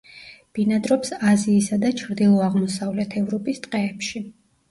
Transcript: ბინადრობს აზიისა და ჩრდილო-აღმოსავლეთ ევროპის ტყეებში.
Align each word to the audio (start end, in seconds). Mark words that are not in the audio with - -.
ბინადრობს 0.57 1.11
აზიისა 1.31 1.77
და 1.83 1.91
ჩრდილო-აღმოსავლეთ 2.01 3.13
ევროპის 3.21 3.63
ტყეებში. 3.67 4.23